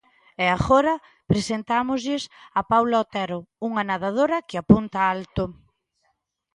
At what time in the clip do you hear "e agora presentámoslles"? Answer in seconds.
0.43-2.23